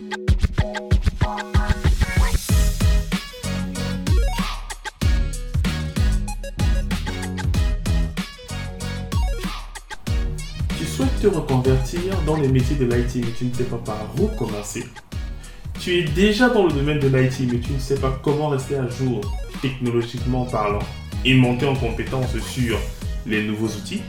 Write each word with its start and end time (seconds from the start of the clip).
Tu 0.00 0.06
souhaites 10.86 11.20
te 11.20 11.26
reconvertir 11.26 12.00
dans 12.24 12.36
les 12.36 12.48
métiers 12.48 12.76
de 12.76 12.86
l'IT 12.86 13.16
mais 13.16 13.32
tu 13.36 13.44
ne 13.44 13.52
sais 13.52 13.64
pas 13.64 13.76
par 13.76 14.06
où 14.18 14.28
commencer. 14.28 14.86
Tu 15.78 15.98
es 15.98 16.04
déjà 16.04 16.48
dans 16.48 16.64
le 16.64 16.72
domaine 16.72 16.98
de 16.98 17.08
l'IT 17.08 17.52
mais 17.52 17.60
tu 17.60 17.72
ne 17.72 17.78
sais 17.78 17.96
pas 17.96 18.18
comment 18.22 18.48
rester 18.48 18.76
à 18.76 18.88
jour 18.88 19.20
technologiquement 19.60 20.46
parlant 20.46 20.78
et 21.26 21.34
monter 21.34 21.66
en 21.66 21.76
compétence 21.76 22.38
sur 22.38 22.78
les 23.26 23.42
nouveaux 23.46 23.68
outils. 23.68 24.00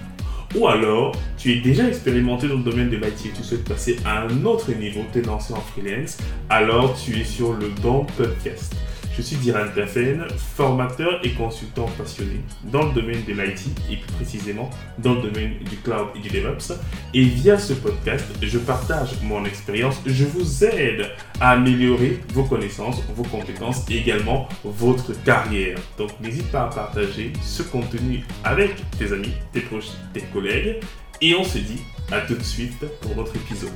Ou 0.55 0.67
alors, 0.67 1.15
tu 1.37 1.53
es 1.53 1.61
déjà 1.61 1.87
expérimenté 1.87 2.47
dans 2.47 2.57
le 2.57 2.63
domaine 2.63 2.89
de 2.89 2.97
l'IT 2.97 3.25
et 3.25 3.29
tu 3.29 3.43
souhaites 3.43 3.63
passer 3.63 3.97
à 4.05 4.23
un 4.23 4.45
autre 4.45 4.71
niveau, 4.73 5.01
t'es 5.13 5.21
lancé 5.21 5.53
en 5.53 5.61
freelance, 5.61 6.17
alors 6.49 6.93
tu 6.99 7.17
es 7.17 7.23
sur 7.23 7.53
le 7.53 7.69
bon 7.81 8.05
podcast. 8.17 8.75
Je 9.15 9.21
suis 9.21 9.35
Diran 9.35 9.65
Tafen, 9.75 10.25
formateur 10.55 11.19
et 11.23 11.31
consultant 11.31 11.85
passionné 11.97 12.39
dans 12.63 12.85
le 12.85 12.93
domaine 12.93 13.23
de 13.25 13.33
l'IT 13.33 13.67
et 13.89 13.97
plus 13.97 14.13
précisément 14.13 14.69
dans 14.99 15.15
le 15.15 15.23
domaine 15.23 15.57
du 15.59 15.75
cloud 15.77 16.07
et 16.15 16.19
du 16.19 16.29
DevOps. 16.29 16.73
Et 17.13 17.23
via 17.23 17.57
ce 17.57 17.73
podcast, 17.73 18.25
je 18.41 18.57
partage 18.57 19.21
mon 19.21 19.43
expérience, 19.43 20.01
je 20.05 20.23
vous 20.23 20.63
aide 20.63 21.09
à 21.41 21.51
améliorer 21.51 22.19
vos 22.33 22.43
connaissances, 22.43 23.01
vos 23.13 23.23
compétences 23.23 23.85
et 23.89 23.97
également 23.97 24.47
votre 24.63 25.13
carrière. 25.23 25.77
Donc 25.97 26.11
n'hésite 26.21 26.49
pas 26.49 26.63
à 26.63 26.67
partager 26.67 27.33
ce 27.41 27.63
contenu 27.63 28.23
avec 28.45 28.75
tes 28.97 29.11
amis, 29.11 29.33
tes 29.51 29.61
proches, 29.61 29.91
tes 30.13 30.21
collègues. 30.21 30.77
Et 31.19 31.35
on 31.35 31.43
se 31.43 31.57
dit 31.57 31.81
à 32.11 32.21
tout 32.21 32.35
de 32.35 32.43
suite 32.43 32.85
pour 33.01 33.15
notre 33.15 33.35
épisode. 33.35 33.71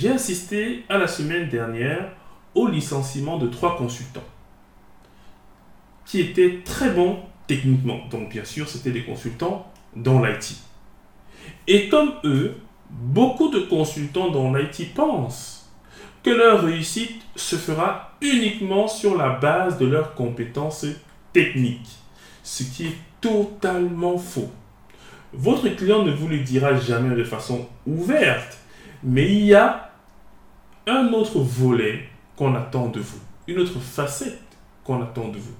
J'ai 0.00 0.12
assisté 0.12 0.84
à 0.88 0.96
la 0.96 1.06
semaine 1.06 1.50
dernière 1.50 2.12
au 2.54 2.68
licenciement 2.68 3.36
de 3.36 3.48
trois 3.48 3.76
consultants 3.76 4.24
qui 6.06 6.20
étaient 6.20 6.60
très 6.64 6.88
bons 6.88 7.18
techniquement. 7.46 7.98
Donc 8.10 8.30
bien 8.30 8.46
sûr, 8.46 8.66
c'était 8.66 8.92
des 8.92 9.04
consultants 9.04 9.70
dans 9.94 10.24
l'IT. 10.24 10.56
Et 11.68 11.90
comme 11.90 12.14
eux, 12.24 12.56
beaucoup 12.88 13.50
de 13.50 13.58
consultants 13.58 14.30
dans 14.30 14.54
l'IT 14.54 14.94
pensent 14.94 15.70
que 16.22 16.30
leur 16.30 16.62
réussite 16.62 17.20
se 17.36 17.56
fera 17.56 18.12
uniquement 18.22 18.88
sur 18.88 19.18
la 19.18 19.28
base 19.28 19.76
de 19.76 19.84
leurs 19.84 20.14
compétences 20.14 20.86
techniques, 21.34 21.98
ce 22.42 22.62
qui 22.62 22.86
est 22.86 22.96
totalement 23.20 24.16
faux. 24.16 24.50
Votre 25.34 25.68
client 25.68 26.04
ne 26.04 26.10
vous 26.10 26.28
le 26.28 26.38
dira 26.38 26.74
jamais 26.76 27.14
de 27.14 27.24
façon 27.24 27.68
ouverte, 27.86 28.56
mais 29.02 29.30
il 29.30 29.44
y 29.44 29.54
a 29.54 29.89
un 30.86 31.12
autre 31.12 31.40
volet 31.40 32.08
qu'on 32.36 32.54
attend 32.54 32.88
de 32.88 33.00
vous, 33.00 33.20
une 33.46 33.58
autre 33.58 33.78
facette 33.80 34.40
qu'on 34.84 35.02
attend 35.02 35.28
de 35.28 35.38
vous. 35.38 35.54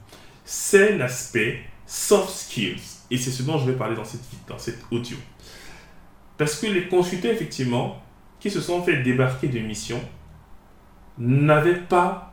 C'est 0.44 0.96
l'aspect 0.96 1.60
soft 1.86 2.30
skills. 2.30 2.80
Et 3.10 3.18
c'est 3.18 3.30
ce 3.30 3.42
dont 3.42 3.58
je 3.58 3.70
vais 3.70 3.76
parler 3.76 3.96
dans 3.96 4.04
cette, 4.04 4.22
dans 4.46 4.58
cette 4.58 4.80
audio. 4.90 5.16
Parce 6.38 6.56
que 6.56 6.66
les 6.66 6.86
consultants, 6.86 7.28
effectivement, 7.28 8.00
qui 8.38 8.50
se 8.50 8.60
sont 8.60 8.82
fait 8.82 9.02
débarquer 9.02 9.48
de 9.48 9.58
mission, 9.58 10.00
n'avaient 11.18 11.80
pas 11.80 12.32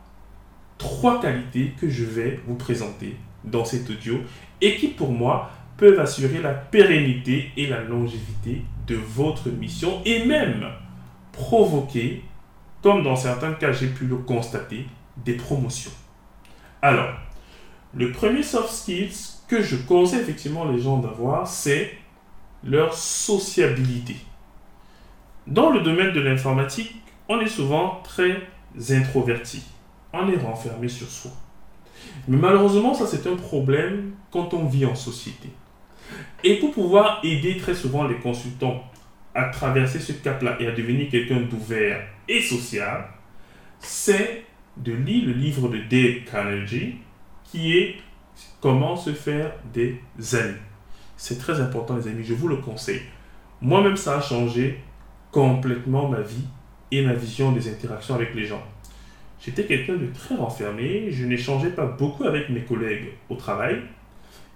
trois 0.78 1.20
qualités 1.20 1.74
que 1.78 1.90
je 1.90 2.04
vais 2.04 2.40
vous 2.46 2.54
présenter 2.54 3.16
dans 3.44 3.64
cet 3.64 3.90
audio 3.90 4.20
et 4.60 4.76
qui, 4.76 4.88
pour 4.88 5.10
moi, 5.10 5.50
peuvent 5.76 5.98
assurer 5.98 6.40
la 6.40 6.54
pérennité 6.54 7.50
et 7.56 7.66
la 7.66 7.82
longévité 7.82 8.62
de 8.86 8.94
votre 8.94 9.50
mission 9.50 10.00
et 10.04 10.24
même 10.24 10.66
provoquer, 11.32 12.24
comme 12.82 13.02
dans 13.02 13.16
certains 13.16 13.52
cas 13.52 13.72
j'ai 13.72 13.88
pu 13.88 14.06
le 14.06 14.16
constater, 14.16 14.86
des 15.16 15.34
promotions. 15.34 15.90
Alors, 16.82 17.10
le 17.94 18.12
premier 18.12 18.42
soft 18.42 18.70
skills 18.70 19.38
que 19.48 19.62
je 19.62 19.76
conseille 19.76 20.20
effectivement 20.20 20.66
les 20.70 20.78
gens 20.78 20.98
d'avoir, 20.98 21.46
c'est 21.48 21.98
leur 22.62 22.94
sociabilité. 22.94 24.16
Dans 25.46 25.70
le 25.70 25.80
domaine 25.80 26.12
de 26.12 26.20
l'informatique, 26.20 26.94
on 27.28 27.40
est 27.40 27.48
souvent 27.48 28.00
très 28.04 28.42
introverti. 28.90 29.62
On 30.12 30.28
est 30.28 30.36
renfermé 30.36 30.88
sur 30.88 31.08
soi. 31.08 31.30
Mais 32.26 32.36
malheureusement, 32.36 32.94
ça 32.94 33.06
c'est 33.06 33.26
un 33.26 33.36
problème 33.36 34.12
quand 34.30 34.54
on 34.54 34.66
vit 34.66 34.86
en 34.86 34.94
société. 34.94 35.50
Et 36.44 36.56
pour 36.56 36.72
pouvoir 36.72 37.20
aider 37.24 37.56
très 37.56 37.74
souvent 37.74 38.06
les 38.06 38.16
consultants 38.16 38.82
à 39.38 39.50
traverser 39.50 40.00
ce 40.00 40.12
cap-là 40.12 40.56
et 40.58 40.66
à 40.66 40.72
devenir 40.72 41.08
quelqu'un 41.08 41.40
d'ouvert 41.40 42.04
et 42.26 42.42
social, 42.42 43.08
c'est 43.78 44.44
de 44.76 44.92
lire 44.92 45.26
le 45.26 45.32
livre 45.32 45.68
de 45.68 45.78
Dave 45.88 46.24
Carnegie 46.30 46.96
qui 47.44 47.78
est 47.78 47.96
Comment 48.60 48.96
se 48.96 49.12
faire 49.12 49.52
des 49.72 50.00
amis. 50.32 50.58
C'est 51.16 51.38
très 51.38 51.60
important 51.60 51.96
les 51.96 52.08
amis, 52.08 52.24
je 52.24 52.34
vous 52.34 52.48
le 52.48 52.56
conseille. 52.56 53.02
Moi-même, 53.60 53.96
ça 53.96 54.18
a 54.18 54.20
changé 54.20 54.80
complètement 55.30 56.08
ma 56.08 56.20
vie 56.20 56.46
et 56.90 57.04
ma 57.04 57.14
vision 57.14 57.52
des 57.52 57.68
interactions 57.68 58.14
avec 58.14 58.34
les 58.34 58.46
gens. 58.46 58.62
J'étais 59.40 59.64
quelqu'un 59.64 59.94
de 59.94 60.06
très 60.06 60.34
renfermé, 60.34 61.10
je 61.12 61.24
n'échangeais 61.24 61.70
pas 61.70 61.86
beaucoup 61.86 62.24
avec 62.24 62.48
mes 62.48 62.62
collègues 62.62 63.10
au 63.28 63.36
travail 63.36 63.82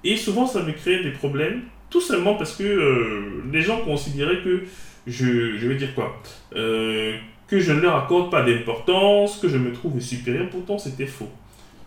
et 0.02 0.16
souvent 0.16 0.46
ça 0.46 0.62
me 0.62 0.72
créait 0.72 1.04
des 1.04 1.12
problèmes 1.12 1.62
tout 1.92 2.00
simplement 2.00 2.34
parce 2.34 2.56
que 2.56 2.64
euh, 2.64 3.44
les 3.52 3.60
gens 3.60 3.82
considéraient 3.84 4.42
que 4.42 4.64
je, 5.06 5.58
je 5.58 5.72
dire 5.72 5.94
quoi 5.94 6.20
euh, 6.56 7.16
Que 7.46 7.60
je 7.60 7.72
ne 7.72 7.80
leur 7.80 7.96
accorde 7.96 8.30
pas 8.30 8.42
d'importance, 8.42 9.36
que 9.36 9.46
je 9.46 9.58
me 9.58 9.72
trouve 9.72 10.00
supérieur. 10.00 10.48
Pourtant, 10.50 10.78
c'était 10.78 11.06
faux. 11.06 11.28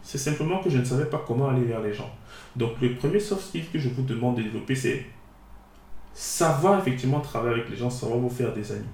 C'est 0.04 0.20
simplement 0.20 0.60
que 0.60 0.70
je 0.70 0.78
ne 0.78 0.84
savais 0.84 1.06
pas 1.06 1.24
comment 1.26 1.50
aller 1.50 1.64
vers 1.64 1.82
les 1.82 1.92
gens. 1.92 2.14
Donc, 2.56 2.74
le 2.82 2.94
premier 2.94 3.20
soft 3.20 3.48
skill 3.48 3.64
que 3.74 3.80
je 3.80 3.90
vous 3.90 4.04
demande 4.04 4.38
de 4.38 4.44
développer, 4.44 4.76
c'est 4.76 5.06
savoir 6.14 6.80
effectivement 6.80 7.20
travailler 7.20 7.56
avec 7.56 7.70
les 7.72 7.76
gens, 7.76 7.90
savoir 7.90 8.20
vous 8.20 8.30
faire 8.30 8.54
des 8.54 8.72
amis. 8.72 8.86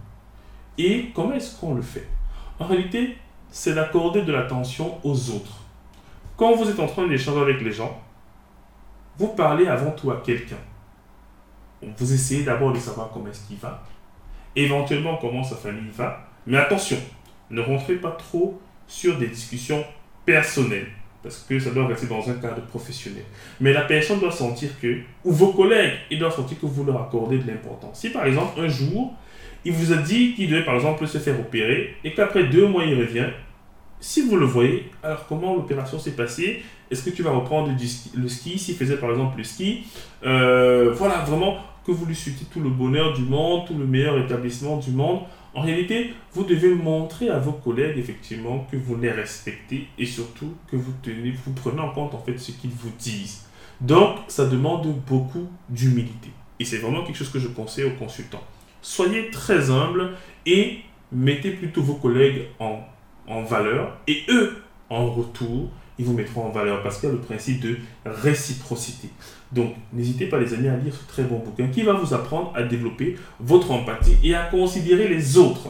Et 0.78 1.08
comment 1.14 1.34
est-ce 1.34 1.60
qu'on 1.60 1.76
le 1.76 1.82
fait? 1.82 2.08
En 2.58 2.68
réalité, 2.68 3.18
c'est 3.50 3.74
d'accorder 3.74 4.22
de 4.22 4.32
l'attention 4.32 4.98
aux 5.04 5.30
autres. 5.32 5.60
Quand 6.38 6.56
vous 6.56 6.70
êtes 6.70 6.80
en 6.80 6.88
train 6.88 7.06
d'échanger 7.08 7.42
avec 7.42 7.62
les 7.62 7.74
gens, 7.74 8.02
vous 9.18 9.28
parlez 9.28 9.68
avant 9.68 9.92
tout 9.92 10.10
à 10.10 10.22
quelqu'un. 10.24 10.58
Vous 11.98 12.14
essayez 12.14 12.44
d'abord 12.44 12.74
de 12.74 12.80
savoir 12.80 13.10
comment 13.12 13.28
est-ce 13.30 13.48
qu'il 13.48 13.58
va, 13.58 13.84
éventuellement 14.56 15.18
comment 15.18 15.44
sa 15.44 15.56
famille 15.56 15.90
va, 15.96 16.28
mais 16.46 16.58
attention, 16.58 16.98
ne 17.50 17.62
rentrez 17.62 17.96
pas 17.96 18.12
trop 18.12 18.60
sur 18.88 19.18
des 19.18 19.28
discussions 19.28 19.84
personnelles, 20.26 20.88
parce 21.24 21.46
que 21.48 21.60
ça 21.60 21.72
doit 21.72 21.88
rester 21.88 22.08
dans 22.08 22.28
un 22.30 22.34
cadre 22.34 22.62
professionnel. 22.68 23.24
Mais 23.60 23.74
la 23.74 23.82
personne 23.82 24.20
doit 24.20 24.32
sentir 24.32 24.70
que, 24.80 25.02
ou 25.24 25.32
vos 25.32 25.54
collègues, 25.54 25.94
ils 26.10 26.20
doivent 26.20 26.36
sentir 26.36 26.60
que 26.60 26.66
vous 26.66 26.84
leur 26.84 27.02
accordez 27.02 27.38
de 27.38 27.48
l'importance. 27.48 28.00
Si 28.00 28.10
par 28.10 28.26
exemple, 28.26 28.60
un 28.60 28.68
jour, 28.68 29.14
il 29.64 29.74
vous 29.74 29.94
a 29.94 29.98
dit 29.98 30.34
qu'il 30.34 30.50
devait 30.50 30.66
par 30.66 30.76
exemple 30.76 31.08
se 31.08 31.18
faire 31.18 31.40
opérer, 31.40 31.96
et 32.04 32.14
qu'après 32.14 32.44
deux 32.46 32.68
mois, 32.68 32.84
il 32.84 33.00
revient, 33.00 33.28
si 34.00 34.28
vous 34.28 34.36
le 34.36 34.46
voyez, 34.46 34.90
alors 35.04 35.26
comment 35.28 35.56
l'opération 35.56 36.00
s'est 36.00 36.16
passée? 36.16 36.64
Est-ce 36.90 37.04
que 37.04 37.12
tu 37.12 37.22
vas 37.22 37.30
reprendre 37.30 37.72
le 38.16 38.28
ski? 38.28 38.58
S'il 38.58 38.76
faisait 38.76 38.98
par 38.98 39.12
exemple 39.12 39.38
le 39.38 39.44
ski, 39.44 39.86
euh, 40.26 40.92
voilà, 40.94 41.20
vraiment, 41.20 41.58
que 41.86 41.92
vous 41.92 42.06
lui 42.06 42.16
souhaitez 42.16 42.46
tout 42.46 42.60
le 42.60 42.70
bonheur 42.70 43.14
du 43.14 43.24
monde, 43.24 43.66
tout 43.68 43.78
le 43.78 43.86
meilleur 43.86 44.18
établissement 44.20 44.78
du 44.78 44.92
monde. 44.92 45.22
En 45.54 45.62
réalité, 45.62 46.14
vous 46.34 46.44
devez 46.44 46.74
montrer 46.74 47.30
à 47.30 47.40
vos 47.40 47.52
collègues 47.52 47.98
effectivement 47.98 48.68
que 48.72 48.78
vous 48.78 48.96
les 48.96 49.12
respectez 49.12 49.88
et 49.98 50.06
surtout 50.06 50.54
que 50.70 50.76
vous 50.76 50.94
tenez, 51.02 51.32
vous 51.32 51.52
prenez 51.54 51.82
en 51.82 51.92
compte 51.92 52.14
en 52.14 52.20
fait 52.20 52.38
ce 52.38 52.52
qu'ils 52.52 52.72
vous 52.72 52.92
disent. 53.00 53.46
Donc, 53.82 54.18
ça 54.28 54.46
demande 54.46 54.88
beaucoup 55.08 55.48
d'humilité. 55.70 56.30
Et 56.60 56.66
c'est 56.66 56.78
vraiment 56.78 57.04
quelque 57.04 57.18
chose 57.18 57.32
que 57.32 57.40
je 57.40 57.48
conseille 57.48 57.86
aux 57.86 57.96
consultants. 57.96 58.44
Soyez 58.82 59.32
très 59.32 59.72
humble 59.72 60.12
et 60.46 60.80
mettez 61.12 61.52
plutôt 61.52 61.82
vos 61.82 61.96
collègues 61.96 62.44
en, 62.60 62.80
en 63.28 63.44
valeur 63.44 63.98
et 64.08 64.24
eux, 64.30 64.62
en 64.90 65.08
retour, 65.12 65.72
ils 66.02 66.08
vous 66.08 66.14
mettront 66.14 66.48
en 66.48 66.50
valeur 66.50 66.82
parce 66.82 67.00
qu'il 67.00 67.10
y 67.10 67.12
a 67.12 67.16
le 67.16 67.22
principe 67.22 67.62
de 67.62 67.78
réciprocité. 68.06 69.10
Donc, 69.52 69.76
n'hésitez 69.94 70.26
pas, 70.26 70.40
les 70.40 70.52
amis, 70.54 70.68
à 70.68 70.76
lire 70.76 70.94
ce 70.96 71.08
très 71.08 71.24
bon 71.24 71.38
bouquin 71.38 71.68
qui 71.68 71.84
va 71.84 71.94
vous 71.94 72.14
apprendre 72.16 72.52
à 72.56 72.64
développer 72.64 73.18
votre 73.40 73.70
empathie 73.70 74.18
et 74.24 74.34
à 74.34 74.46
considérer 74.46 75.08
les 75.08 75.38
autres. 75.38 75.70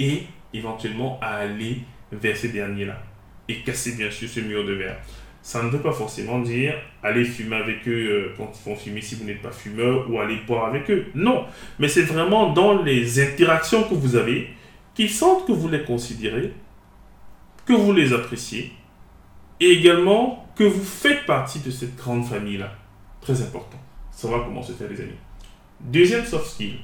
Et 0.00 0.24
éventuellement 0.52 1.20
à 1.22 1.36
aller 1.36 1.82
vers 2.10 2.36
ces 2.36 2.48
derniers-là. 2.48 3.00
Et 3.48 3.60
casser, 3.60 3.92
bien 3.92 4.10
sûr, 4.10 4.28
ce 4.28 4.40
mur 4.40 4.64
de 4.64 4.72
verre. 4.72 4.98
Ça 5.40 5.62
ne 5.62 5.70
veut 5.70 5.78
pas 5.78 5.92
forcément 5.92 6.40
dire 6.40 6.74
aller 7.04 7.24
fumer 7.24 7.56
avec 7.56 7.86
eux 7.86 7.92
euh, 8.10 8.34
quand 8.36 8.50
ils 8.52 8.62
font 8.62 8.74
fumer 8.74 9.00
si 9.00 9.14
vous 9.14 9.24
n'êtes 9.24 9.40
pas 9.40 9.52
fumeur 9.52 10.10
ou 10.10 10.18
aller 10.18 10.38
boire 10.48 10.66
avec 10.66 10.90
eux. 10.90 11.06
Non, 11.14 11.46
mais 11.78 11.86
c'est 11.86 12.02
vraiment 12.02 12.52
dans 12.52 12.82
les 12.82 13.20
interactions 13.20 13.84
que 13.84 13.94
vous 13.94 14.16
avez 14.16 14.48
qu'ils 14.94 15.10
sentent 15.10 15.46
que 15.46 15.52
vous 15.52 15.68
les 15.68 15.84
considérez, 15.84 16.52
que 17.66 17.72
vous 17.72 17.92
les 17.92 18.12
appréciez 18.12 18.72
Et 19.60 19.70
également 19.72 20.46
que 20.54 20.64
vous 20.64 20.84
faites 20.84 21.26
partie 21.26 21.60
de 21.60 21.70
cette 21.70 21.96
grande 21.96 22.24
famille-là. 22.24 22.72
Très 23.20 23.42
important. 23.42 23.78
Savoir 24.10 24.44
comment 24.44 24.62
se 24.62 24.72
faire 24.72 24.88
des 24.88 25.00
amis. 25.00 25.12
Deuxième 25.80 26.24
soft 26.24 26.46
skill, 26.46 26.74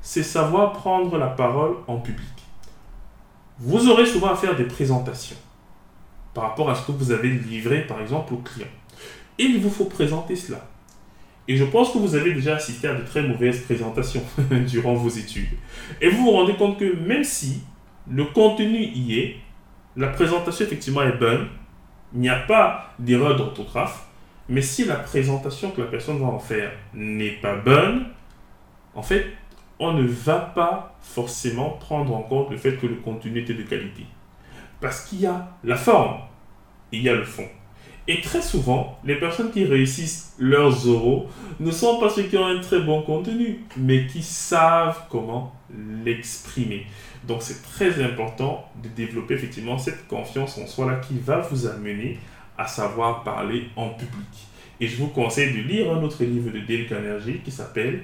c'est 0.00 0.22
savoir 0.22 0.72
prendre 0.72 1.16
la 1.16 1.28
parole 1.28 1.76
en 1.86 1.96
public. 1.96 2.26
Vous 3.58 3.88
aurez 3.88 4.04
souvent 4.04 4.32
à 4.32 4.36
faire 4.36 4.56
des 4.56 4.64
présentations 4.64 5.36
par 6.34 6.44
rapport 6.44 6.68
à 6.68 6.74
ce 6.74 6.86
que 6.86 6.92
vous 6.92 7.12
avez 7.12 7.30
livré, 7.30 7.86
par 7.86 8.00
exemple, 8.00 8.34
au 8.34 8.38
client. 8.38 8.66
Et 9.38 9.44
il 9.44 9.60
vous 9.60 9.70
faut 9.70 9.84
présenter 9.86 10.36
cela. 10.36 10.66
Et 11.46 11.56
je 11.56 11.64
pense 11.64 11.92
que 11.92 11.98
vous 11.98 12.14
avez 12.14 12.32
déjà 12.32 12.56
assisté 12.56 12.88
à 12.88 12.94
de 12.94 13.02
très 13.02 13.22
mauvaises 13.22 13.62
présentations 13.62 14.22
durant 14.66 14.94
vos 14.94 15.08
études. 15.08 15.56
Et 16.00 16.08
vous 16.08 16.24
vous 16.24 16.30
rendez 16.30 16.54
compte 16.54 16.78
que 16.78 16.96
même 16.96 17.24
si 17.24 17.62
le 18.10 18.24
contenu 18.24 18.78
y 18.78 19.18
est, 19.18 19.36
la 19.96 20.08
présentation 20.08 20.64
effectivement 20.64 21.02
est 21.02 21.18
bonne, 21.18 21.48
il 22.12 22.20
n'y 22.20 22.28
a 22.28 22.38
pas 22.38 22.92
d'erreur 22.98 23.36
d'orthographe, 23.36 24.06
mais 24.48 24.62
si 24.62 24.84
la 24.84 24.96
présentation 24.96 25.70
que 25.70 25.80
la 25.80 25.86
personne 25.86 26.18
va 26.18 26.26
en 26.26 26.38
faire 26.38 26.72
n'est 26.92 27.38
pas 27.40 27.56
bonne, 27.56 28.06
en 28.94 29.02
fait, 29.02 29.26
on 29.78 29.92
ne 29.92 30.06
va 30.06 30.38
pas 30.38 30.96
forcément 31.00 31.70
prendre 31.70 32.14
en 32.14 32.22
compte 32.22 32.50
le 32.50 32.56
fait 32.56 32.76
que 32.76 32.86
le 32.86 32.96
contenu 32.96 33.40
était 33.40 33.54
de 33.54 33.62
qualité. 33.62 34.04
Parce 34.80 35.06
qu'il 35.06 35.20
y 35.20 35.26
a 35.26 35.48
la 35.64 35.76
forme 35.76 36.18
il 36.94 37.02
y 37.02 37.08
a 37.08 37.14
le 37.14 37.24
fond. 37.24 37.46
Et 38.06 38.20
très 38.20 38.42
souvent, 38.42 38.98
les 39.04 39.16
personnes 39.16 39.50
qui 39.50 39.64
réussissent 39.64 40.34
leurs 40.38 40.88
oraux 40.88 41.26
ne 41.58 41.70
sont 41.70 41.98
pas 41.98 42.10
ceux 42.10 42.24
qui 42.24 42.36
ont 42.36 42.46
un 42.46 42.60
très 42.60 42.80
bon 42.80 43.02
contenu, 43.02 43.64
mais 43.76 44.06
qui 44.06 44.22
savent 44.22 45.04
comment 45.08 45.54
l'exprimer. 46.04 46.86
Donc 47.26 47.42
c'est 47.42 47.62
très 47.62 48.02
important 48.02 48.68
de 48.82 48.88
développer 48.88 49.34
effectivement 49.34 49.78
cette 49.78 50.06
confiance 50.08 50.58
en 50.58 50.66
soi 50.66 50.90
là 50.90 50.96
qui 50.96 51.18
va 51.18 51.38
vous 51.38 51.66
amener 51.66 52.18
à 52.58 52.66
savoir 52.66 53.24
parler 53.24 53.68
en 53.76 53.90
public. 53.90 54.28
Et 54.80 54.86
je 54.86 54.96
vous 54.96 55.08
conseille 55.08 55.52
de 55.52 55.66
lire 55.66 55.92
un 55.92 56.02
autre 56.02 56.22
livre 56.24 56.50
de 56.50 56.60
Dale 56.60 56.86
Carnegie 56.86 57.40
qui 57.44 57.50
s'appelle 57.50 58.02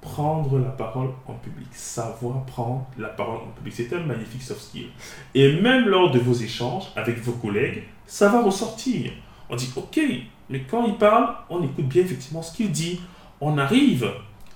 Prendre 0.00 0.58
la 0.58 0.70
parole 0.70 1.10
en 1.26 1.34
public. 1.34 1.68
Savoir 1.72 2.44
prendre 2.44 2.86
la 2.96 3.08
parole 3.08 3.38
en 3.38 3.50
public. 3.56 3.74
C'est 3.76 3.92
un 3.94 4.00
magnifique 4.00 4.42
soft 4.42 4.60
skill. 4.60 4.86
Et 5.34 5.60
même 5.60 5.88
lors 5.88 6.10
de 6.10 6.18
vos 6.18 6.32
échanges 6.32 6.84
avec 6.94 7.18
vos 7.18 7.32
collègues, 7.32 7.82
ça 8.06 8.28
va 8.28 8.42
ressortir. 8.42 9.10
On 9.48 9.56
dit, 9.56 9.72
ok, 9.74 10.00
mais 10.48 10.62
quand 10.70 10.86
il 10.86 10.94
parle, 10.94 11.34
on 11.50 11.62
écoute 11.62 11.86
bien 11.86 12.02
effectivement 12.02 12.42
ce 12.42 12.56
qu'il 12.56 12.70
dit. 12.70 13.00
On 13.40 13.58
arrive 13.58 14.08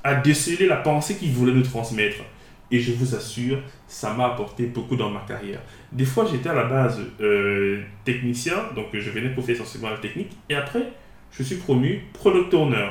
à 0.04 0.14
déceler 0.14 0.66
la 0.66 0.76
pensée 0.76 1.16
qu'il 1.16 1.32
voulait 1.32 1.52
nous 1.52 1.62
transmettre. 1.62 2.18
Et 2.70 2.78
je 2.78 2.93
vous 2.93 3.14
assure, 3.14 3.58
ça 3.88 4.14
m'a 4.14 4.26
apporté 4.26 4.67
beaucoup 4.67 4.96
dans 4.96 5.11
ma 5.11 5.20
carrière. 5.20 5.61
Des 5.90 6.05
fois, 6.05 6.25
j'étais 6.31 6.49
à 6.49 6.55
la 6.55 6.64
base 6.64 7.00
euh, 7.20 7.82
technicien, 8.05 8.56
donc 8.76 8.87
je 8.93 9.11
venais 9.11 9.31
pour 9.31 9.44
faire 9.44 9.56
essentiellement 9.56 9.90
la 9.90 9.99
technique. 9.99 10.31
Et 10.49 10.55
après, 10.55 10.93
je 11.32 11.43
suis 11.43 11.56
promu 11.56 12.05
product 12.12 12.55
owner. 12.55 12.88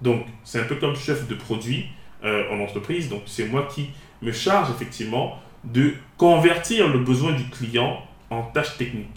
Donc, 0.00 0.26
c'est 0.44 0.60
un 0.60 0.64
peu 0.64 0.76
comme 0.76 0.94
chef 0.94 1.26
de 1.26 1.34
produit 1.34 1.86
euh, 2.24 2.44
en 2.52 2.60
entreprise. 2.60 3.08
Donc, 3.08 3.22
c'est 3.26 3.46
moi 3.46 3.66
qui 3.72 3.90
me 4.22 4.32
charge 4.32 4.70
effectivement 4.70 5.38
de 5.64 5.94
convertir 6.16 6.88
le 6.88 7.00
besoin 7.00 7.32
du 7.32 7.44
client 7.44 8.02
en 8.30 8.42
tâches 8.42 8.76
techniques. 8.78 9.08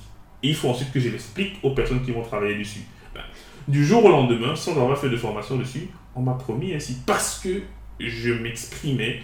Et 0.43 0.49
il 0.49 0.55
faut 0.55 0.69
ensuite 0.69 0.91
que 0.91 0.99
je 0.99 1.09
l'explique 1.09 1.57
aux 1.63 1.71
personnes 1.71 2.03
qui 2.03 2.11
vont 2.11 2.23
travailler 2.23 2.57
dessus. 2.57 2.81
Ben, 3.13 3.21
du 3.67 3.85
jour 3.85 4.03
au 4.03 4.09
lendemain, 4.09 4.55
sans 4.55 4.71
avoir 4.71 4.97
fait 4.97 5.09
de 5.09 5.17
formation 5.17 5.57
dessus, 5.57 5.89
on 6.15 6.21
m'a 6.21 6.33
promis 6.33 6.73
ainsi 6.73 6.97
parce 7.05 7.39
que 7.39 7.61
je 7.99 8.33
m'exprimais. 8.33 9.21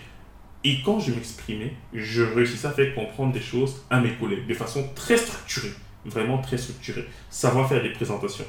Et 0.64 0.82
quand 0.82 1.00
je 1.00 1.12
m'exprimais, 1.12 1.74
je 1.94 2.24
réussissais 2.24 2.68
à 2.68 2.72
faire 2.72 2.94
comprendre 2.96 3.34
des 3.34 3.42
choses 3.42 3.86
à 3.90 4.00
mes 4.00 4.14
collègues 4.14 4.48
de 4.48 4.54
façon 4.54 4.90
très 4.96 5.18
structurée. 5.18 5.72
Vraiment 6.06 6.40
très 6.40 6.58
structurée. 6.58 7.06
Savoir 7.30 7.70
faire 7.70 7.84
des 7.84 7.92
présentations. 7.92 8.46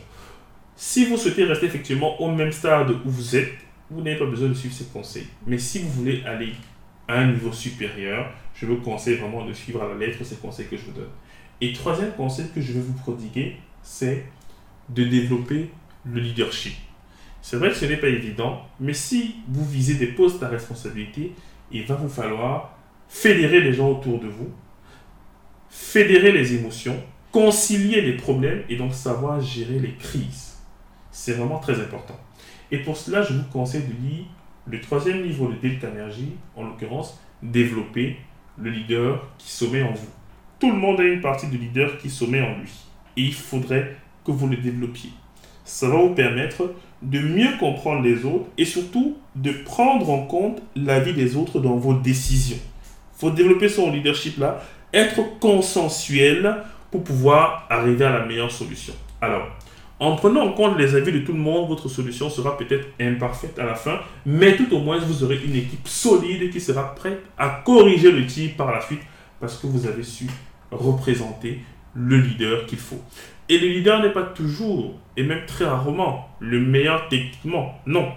Si 0.76 1.06
vous 1.06 1.16
souhaitez 1.16 1.44
rester 1.44 1.66
effectivement 1.66 2.20
au 2.20 2.30
même 2.30 2.52
stade 2.52 2.90
où 2.90 3.10
vous 3.10 3.36
êtes, 3.36 3.52
vous 3.90 4.00
n'avez 4.00 4.16
pas 4.16 4.26
besoin 4.26 4.48
de 4.48 4.54
suivre 4.54 4.74
ces 4.74 4.84
conseils. 4.84 5.26
Mais 5.46 5.58
si 5.58 5.80
vous 5.80 5.88
voulez 5.90 6.22
aller 6.24 6.52
à 7.08 7.20
un 7.20 7.32
niveau 7.32 7.52
supérieur, 7.52 8.30
je 8.54 8.66
vous 8.66 8.76
conseille 8.76 9.16
vraiment 9.16 9.44
de 9.44 9.52
suivre 9.52 9.82
à 9.82 9.88
la 9.88 9.94
lettre 9.94 10.24
ces 10.24 10.36
conseils 10.36 10.66
que 10.66 10.76
je 10.76 10.84
vous 10.84 10.92
donne. 10.92 11.10
Et 11.60 11.72
troisième 11.72 12.12
conseil 12.12 12.46
que 12.54 12.60
je 12.60 12.72
vais 12.72 12.80
vous 12.80 12.92
prodiguer, 12.92 13.56
c'est 13.82 14.24
de 14.88 15.04
développer 15.04 15.70
le 16.04 16.20
leadership. 16.20 16.74
C'est 17.42 17.56
vrai 17.56 17.70
que 17.70 17.76
ce 17.76 17.86
n'est 17.86 17.96
pas 17.96 18.08
évident, 18.08 18.66
mais 18.78 18.92
si 18.92 19.36
vous 19.48 19.64
visez 19.64 19.94
des 19.94 20.08
postes 20.08 20.42
à 20.42 20.48
responsabilité, 20.48 21.32
il 21.70 21.84
va 21.84 21.94
vous 21.94 22.08
falloir 22.08 22.76
fédérer 23.08 23.60
les 23.60 23.72
gens 23.72 23.90
autour 23.90 24.20
de 24.20 24.28
vous, 24.28 24.50
fédérer 25.68 26.32
les 26.32 26.54
émotions, 26.54 26.96
concilier 27.32 28.00
les 28.00 28.16
problèmes 28.16 28.62
et 28.68 28.76
donc 28.76 28.94
savoir 28.94 29.40
gérer 29.40 29.78
les 29.78 29.94
crises. 29.94 30.58
C'est 31.10 31.32
vraiment 31.32 31.58
très 31.58 31.80
important. 31.80 32.18
Et 32.70 32.78
pour 32.78 32.96
cela, 32.96 33.22
je 33.22 33.34
vous 33.34 33.44
conseille 33.44 33.84
de 33.84 34.08
lire 34.08 34.24
le 34.66 34.80
troisième 34.80 35.22
livre 35.22 35.50
de 35.50 35.56
Dale 35.56 35.78
Carnegie, 35.78 36.32
en 36.56 36.64
l'occurrence, 36.64 37.18
Développer 37.40 38.16
le 38.58 38.70
leader 38.70 39.24
qui 39.38 39.48
sommet 39.48 39.82
en 39.82 39.92
vous. 39.92 40.08
Tout 40.58 40.72
le 40.72 40.76
monde 40.76 40.98
a 40.98 41.04
une 41.04 41.20
partie 41.20 41.46
de 41.46 41.56
leader 41.56 41.96
qui 41.98 42.10
sommet 42.10 42.40
en 42.40 42.58
lui. 42.58 42.72
Et 43.16 43.22
il 43.22 43.34
faudrait 43.34 43.96
que 44.24 44.32
vous 44.32 44.48
le 44.48 44.56
développiez. 44.56 45.10
Ça 45.68 45.86
va 45.86 45.96
vous 45.96 46.14
permettre 46.14 46.72
de 47.02 47.20
mieux 47.20 47.58
comprendre 47.60 48.02
les 48.02 48.24
autres 48.24 48.46
et 48.56 48.64
surtout 48.64 49.18
de 49.36 49.52
prendre 49.52 50.08
en 50.08 50.24
compte 50.24 50.62
l'avis 50.74 51.12
des 51.12 51.36
autres 51.36 51.60
dans 51.60 51.76
vos 51.76 51.92
décisions. 51.92 52.56
Il 52.56 53.20
faut 53.20 53.30
développer 53.30 53.68
son 53.68 53.92
leadership 53.92 54.38
là, 54.38 54.62
être 54.94 55.38
consensuel 55.40 56.56
pour 56.90 57.04
pouvoir 57.04 57.66
arriver 57.68 58.06
à 58.06 58.18
la 58.18 58.24
meilleure 58.24 58.50
solution. 58.50 58.94
Alors, 59.20 59.46
en 60.00 60.16
prenant 60.16 60.46
en 60.46 60.52
compte 60.52 60.78
les 60.78 60.94
avis 60.94 61.12
de 61.12 61.18
tout 61.18 61.34
le 61.34 61.38
monde, 61.38 61.68
votre 61.68 61.90
solution 61.90 62.30
sera 62.30 62.56
peut-être 62.56 62.88
imparfaite 62.98 63.58
à 63.58 63.66
la 63.66 63.74
fin, 63.74 64.00
mais 64.24 64.56
tout 64.56 64.74
au 64.74 64.78
moins 64.78 64.98
vous 64.98 65.22
aurez 65.22 65.38
une 65.44 65.54
équipe 65.54 65.86
solide 65.86 66.50
qui 66.50 66.62
sera 66.62 66.94
prête 66.94 67.20
à 67.36 67.62
corriger 67.62 68.10
le 68.10 68.24
tir 68.24 68.52
par 68.56 68.72
la 68.72 68.80
suite 68.80 69.02
parce 69.38 69.58
que 69.58 69.66
vous 69.66 69.86
avez 69.86 70.02
su 70.02 70.24
représenter 70.70 71.60
le 71.94 72.16
leader 72.16 72.64
qu'il 72.64 72.78
faut. 72.78 73.02
Et 73.48 73.58
le 73.58 73.68
leader 73.68 74.02
n'est 74.02 74.12
pas 74.12 74.22
toujours, 74.22 74.94
et 75.16 75.22
même 75.22 75.46
très 75.46 75.64
rarement, 75.64 76.28
le 76.38 76.60
meilleur 76.60 77.08
techniquement. 77.08 77.80
Non. 77.86 78.12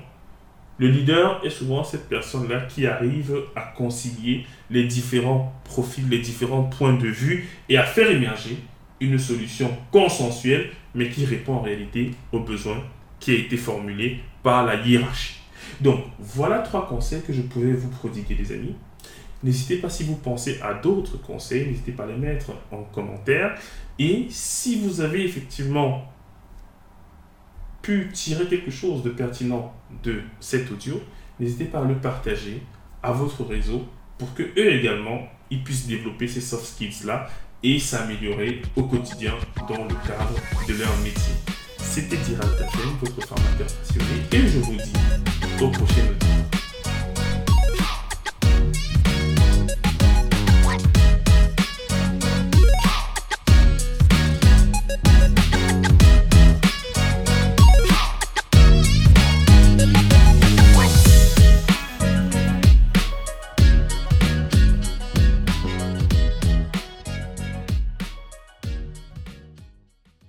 Le 0.78 0.88
leader 0.88 1.42
est 1.45 1.50
souvent 1.50 1.83
cette 1.83 2.10
personne-là 2.10 2.62
qui 2.62 2.88
arrive 2.88 3.36
à 3.56 3.62
concilier 3.62 4.45
les 4.69 4.86
différents 4.86 5.54
profils, 5.63 6.10
les 6.10 6.19
différents 6.19 6.63
points 6.63 6.94
de 6.94 7.07
vue 7.07 7.48
et 7.69 7.78
à 7.78 7.83
faire 7.83 8.10
émerger 8.10 8.57
une 9.00 9.18
solution 9.18 9.69
consensuelle, 9.92 10.69
mais 10.95 11.10
qui 11.10 11.25
répond 11.25 11.54
en 11.54 11.62
réalité 11.62 12.12
aux 12.31 12.39
besoins 12.39 12.84
qui 13.20 13.32
a 13.32 13.36
été 13.36 13.58
formulé 13.58 14.20
par 14.44 14.65
la 14.65 14.75
hiérarchie. 14.75 15.39
Donc, 15.79 16.03
voilà 16.20 16.60
trois 16.60 16.88
conseils 16.88 17.22
que 17.22 17.32
je 17.32 17.41
pouvais 17.41 17.72
vous 17.72 17.89
prodiguer, 17.89 18.36
les 18.36 18.51
amis. 18.51 18.75
N'hésitez 19.43 19.77
pas 19.77 19.89
si 19.89 20.03
vous 20.03 20.15
pensez 20.15 20.60
à 20.62 20.74
d'autres 20.75 21.17
conseils, 21.21 21.67
n'hésitez 21.67 21.91
pas 21.91 22.03
à 22.03 22.07
les 22.07 22.17
mettre 22.17 22.51
en 22.71 22.83
commentaire. 22.83 23.57
Et 23.98 24.27
si 24.29 24.79
vous 24.79 25.01
avez 25.01 25.25
effectivement 25.25 26.05
pu 27.81 28.10
tirer 28.13 28.45
quelque 28.45 28.71
chose 28.71 29.01
de 29.03 29.10
pertinent 29.10 29.74
de 30.03 30.21
cet 30.39 30.71
audio, 30.71 31.01
n'hésitez 31.39 31.65
pas 31.65 31.79
à 31.79 31.86
le 31.86 31.95
partager 31.95 32.62
à 33.01 33.12
votre 33.12 33.43
réseau 33.43 33.88
pour 34.17 34.33
que 34.36 34.43
eux 34.43 34.74
également 34.74 35.27
ils 35.50 35.63
puissent 35.63 35.88
développer 35.88 36.27
ces 36.27 36.41
soft 36.41 36.65
skills 36.65 37.05
là 37.05 37.27
et 37.63 37.77
s'améliorer 37.77 38.62
au 38.75 38.83
quotidien 38.83 39.33
dans 39.67 39.83
le 39.83 39.95
cadre 40.07 40.36
de 40.67 40.74
leur 40.74 40.98
métier. 41.00 41.33
C'était 41.77 42.17
Diral 42.17 42.48
votre 43.01 43.27
formateur 43.27 43.67
passionné, 43.67 44.05
et 44.31 44.48
je 44.48 44.60
vous 44.60 44.75
dis 44.77 44.93
au 45.62 45.69
prochain 45.69 46.01
audio. 46.03 46.61